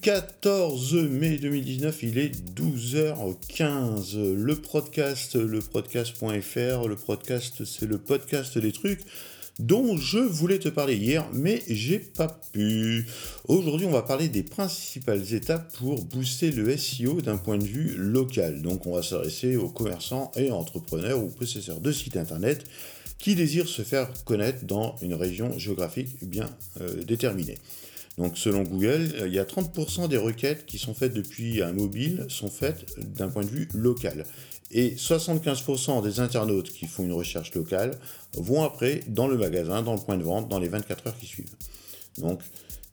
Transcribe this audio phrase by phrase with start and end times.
[0.00, 4.32] 14 mai 2019, il est 12h15.
[4.32, 9.00] Le podcast, le podcast.fr, le podcast, c'est le podcast des trucs
[9.58, 13.06] dont je voulais te parler hier, mais j'ai pas pu.
[13.46, 17.94] Aujourd'hui, on va parler des principales étapes pour booster le SEO d'un point de vue
[17.98, 18.62] local.
[18.62, 22.64] Donc, on va s'adresser aux commerçants et entrepreneurs ou possesseurs de sites internet
[23.18, 26.48] qui désirent se faire connaître dans une région géographique bien
[26.80, 27.58] euh, déterminée.
[28.18, 31.72] Donc selon Google, euh, il y a 30% des requêtes qui sont faites depuis un
[31.72, 34.24] mobile sont faites d'un point de vue local.
[34.70, 37.92] Et 75% des internautes qui font une recherche locale
[38.36, 41.26] vont après dans le magasin, dans le point de vente, dans les 24 heures qui
[41.26, 41.54] suivent.
[42.18, 42.40] Donc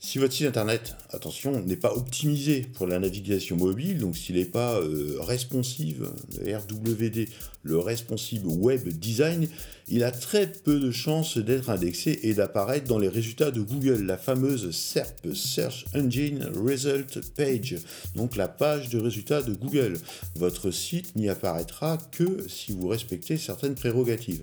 [0.04, 4.46] si votre site internet, attention, n'est pas optimisé pour la navigation mobile, donc s'il n'est
[4.46, 6.10] pas euh, responsive,
[6.44, 7.28] le RWD,
[7.62, 9.48] le responsive web design,
[9.88, 14.04] il a très peu de chances d'être indexé et d'apparaître dans les résultats de Google,
[14.04, 17.76] la fameuse SERP, Search Engine Result Page,
[18.16, 20.00] donc la page de résultats de Google.
[20.36, 24.42] Votre site n'y apparaîtra que si vous respectez certaines prérogatives,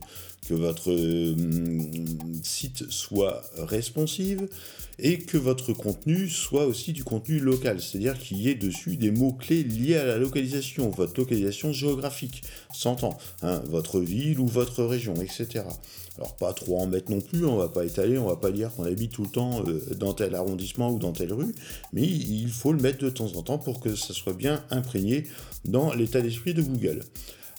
[0.48, 1.34] que votre euh,
[2.45, 4.47] site soit responsive,
[4.98, 5.39] et que
[5.73, 10.05] contenu soit aussi du contenu local, c'est-à-dire qu'il y ait dessus des mots-clés liés à
[10.05, 15.65] la localisation, votre localisation géographique, s'entend, hein, votre ville ou votre région, etc.
[16.17, 18.73] Alors pas trop en mettre non plus, on va pas étaler, on va pas dire
[18.75, 21.55] qu'on habite tout le temps euh, dans tel arrondissement ou dans telle rue,
[21.93, 25.27] mais il faut le mettre de temps en temps pour que ça soit bien imprégné
[25.65, 27.01] dans l'état d'esprit de Google.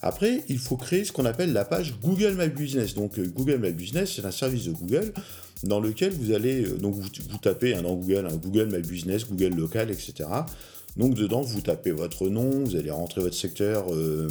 [0.01, 2.93] Après, il faut créer ce qu'on appelle la page Google My Business.
[2.93, 5.13] Donc euh, Google My Business, c'est un service de Google
[5.63, 9.27] dans lequel vous allez, euh, donc vous, tapez hein, dans Google, un Google My Business,
[9.27, 10.29] Google Local, etc.
[10.95, 14.29] Donc dedans, vous tapez votre nom, vous allez rentrer votre secteur, euh,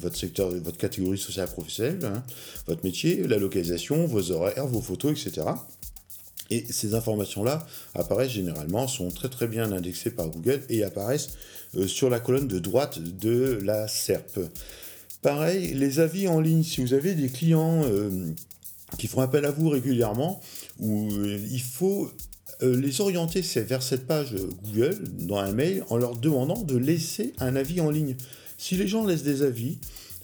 [0.00, 2.22] votre secteur, votre catégorie sociale professionnelle, hein,
[2.66, 5.46] votre métier, la localisation, vos horaires, vos photos, etc.
[6.50, 11.30] Et ces informations-là apparaissent généralement, sont très très bien indexées par Google et apparaissent
[11.86, 14.40] sur la colonne de droite de la SERP.
[15.22, 18.10] Pareil, les avis en ligne, si vous avez des clients euh,
[18.98, 20.40] qui font appel à vous régulièrement,
[20.82, 22.08] euh, il faut
[22.62, 24.96] euh, les orienter vers cette page Google
[25.26, 28.14] dans un mail en leur demandant de laisser un avis en ligne.
[28.58, 29.78] Si les gens laissent des avis,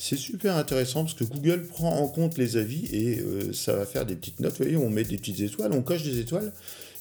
[0.06, 4.04] c'est super intéressant parce que Google prend en compte les avis et ça va faire
[4.04, 4.52] des petites notes.
[4.52, 6.52] Vous voyez, on met des petites étoiles, on coche des étoiles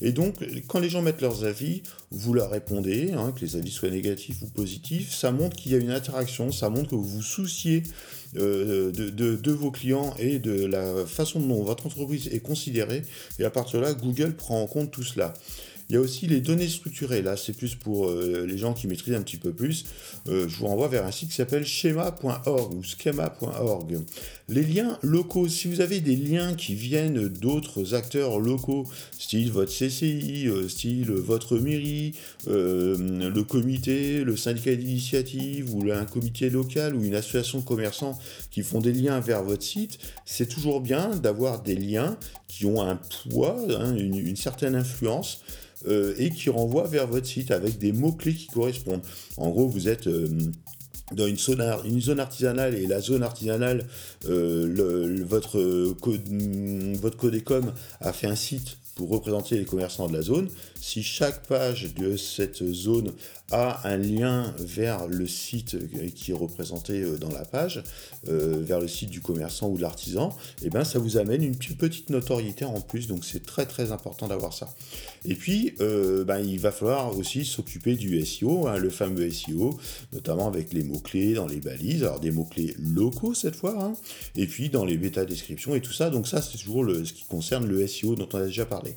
[0.04, 0.36] et donc,
[0.68, 1.82] quand les gens mettent leurs avis,
[2.12, 5.76] vous leur répondez, hein, que les avis soient négatifs ou positifs, ça montre qu'il y
[5.76, 7.84] a une interaction, ça montre que vous vous souciez
[8.36, 13.04] euh, de, vos clients et de la façon dont votre entreprise est considérée.
[13.40, 15.34] Et à partir de là, Google prend en compte tout cela.
[15.90, 17.22] Il y a aussi les données structurées.
[17.22, 19.86] Là, c'est plus pour euh, les gens qui maîtrisent un petit peu plus.
[20.28, 24.00] Euh, je vous renvoie vers un site qui s'appelle schema.org ou schema.org.
[24.50, 28.86] Les liens locaux, si vous avez des liens qui viennent d'autres acteurs locaux,
[29.18, 32.14] style votre CCI, euh, style votre mairie,
[32.48, 38.18] le comité, le syndicat d'initiative ou un comité local ou une association de commerçants
[38.52, 42.18] qui font des liens vers votre site, c'est toujours bien d'avoir des liens
[42.48, 43.00] qui ont un
[43.30, 45.42] poids, hein, une, certaine influence.
[45.88, 49.02] Euh, et qui renvoient vers votre site avec des mots-clés qui correspondent.
[49.38, 50.30] En gros, vous êtes euh,
[51.12, 53.86] dans une zone, artisanale et la zone artisanale,
[54.26, 60.50] euh, votre, votre Codecom a fait un site pour représenter les commerçants de la zone.
[60.80, 63.14] Si chaque page de cette zone
[63.52, 65.78] a un lien vers le site
[66.16, 67.84] qui est représenté euh, dans la page,
[68.28, 71.44] euh, vers le site du commerçant ou de l'artisan, et eh ben ça vous amène
[71.44, 73.08] une petite notoriété en plus.
[73.08, 74.74] Donc c'est très très important d'avoir ça.
[75.26, 79.78] Et puis euh, ben, il va falloir aussi s'occuper du SEO, hein, le fameux SEO,
[80.12, 83.94] notamment avec les mots-clés dans les balises, alors des mots-clés locaux cette fois, hein,
[84.36, 86.10] et puis dans les bêta descriptions et tout ça.
[86.10, 88.83] Donc ça c'est toujours le, ce qui concerne le SEO dont on a déjà parlé.
[88.88, 88.92] Euh,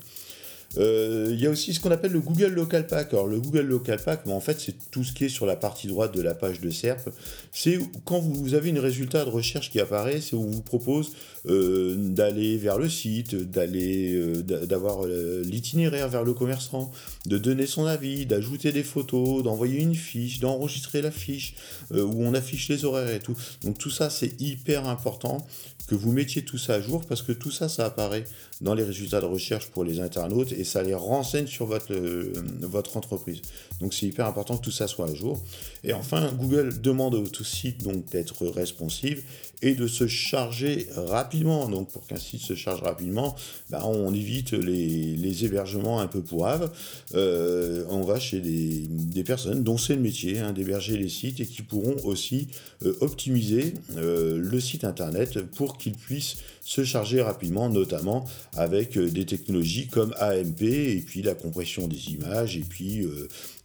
[0.75, 3.13] il y a aussi ce qu'on appelle le Google Local Pack.
[3.13, 5.87] Alors le Google Local Pack, en fait c'est tout ce qui est sur la partie
[5.87, 7.09] droite de la page de SERP.
[7.51, 11.11] C'est quand vous avez une résultat de recherche qui apparaît, c'est où on vous propose
[11.47, 15.05] euh, d'aller vers le site, d'aller euh, d'avoir
[15.43, 16.91] l'itinéraire vers le commerçant,
[17.25, 21.55] de donner son avis, d'ajouter des photos, d'envoyer une fiche, d'enregistrer la fiche
[21.91, 23.35] où on affiche les horaires et tout.
[23.63, 25.45] Donc tout ça c'est hyper important
[25.87, 28.25] que vous mettiez tout ça à jour parce que tout ça, ça apparaît
[28.61, 32.33] dans les résultats de recherche pour les internautes et ça les renseigne sur votre, euh,
[32.61, 33.41] votre entreprise.
[33.79, 35.39] Donc c'est hyper important que tout ça soit à jour.
[35.83, 39.23] Et enfin, Google demande au site donc d'être responsive
[39.61, 41.67] et de se charger rapidement.
[41.69, 43.35] Donc pour qu'un site se charge rapidement,
[43.69, 46.71] bah, on évite les, hébergements un peu pourraves.
[47.13, 51.45] Euh, on va chez des, personnes dont c'est le métier hein, d'héberger les sites et
[51.45, 52.47] qui pourront aussi
[52.85, 58.25] euh, optimiser le site internet pour qu'il puisse se charger rapidement, notamment
[58.55, 63.05] avec des technologies comme AMS Et puis la compression des images, et puis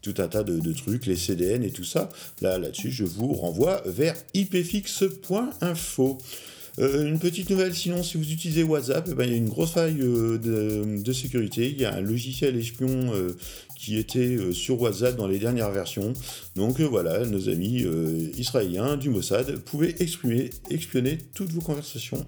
[0.03, 2.09] tout un tas de, trucs, les CDN et tout ça.
[2.41, 6.19] Là, là-dessus, je vous renvoie vers ipfix.info.
[6.79, 9.49] Euh, une petite nouvelle, sinon, si vous utilisez WhatsApp, eh ben, il y a une
[9.49, 11.69] grosse faille euh, de, sécurité.
[11.69, 13.37] Il y a un logiciel espion euh,
[13.77, 16.13] qui était sur WhatsApp dans les dernières versions.
[16.57, 17.85] Donc voilà, nos amis
[18.39, 22.25] israéliens du Mossad pouvaient exprimer, espionner toutes vos conversations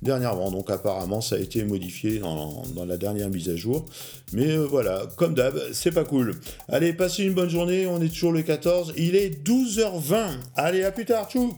[0.00, 0.50] dernièrement.
[0.50, 3.84] Donc apparemment, ça a été modifié dans, dans la dernière mise à jour.
[4.32, 6.40] Mais voilà, comme d'hab, c'est pas cool.
[6.68, 7.86] Allez, passez une bonne journée.
[7.86, 8.94] On est toujours le 14.
[8.96, 10.38] Il est 12h20.
[10.56, 11.28] Allez, à plus tard.
[11.28, 11.54] Tchou